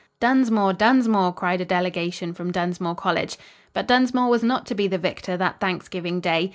[0.19, 0.73] "Dunsmore!
[0.73, 3.37] Dunsmore!" cried a delegation from Dunsmore College.
[3.71, 6.49] But Dunsmore was not to be the victor that Thanksgiving Day.